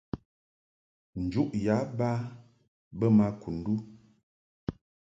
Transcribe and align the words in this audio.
Njuʼ 1.23 1.49
yǎ 1.65 1.75
ba 1.97 2.09
bə 2.97 3.05
ma 3.17 3.27
Kundu. 3.41 3.73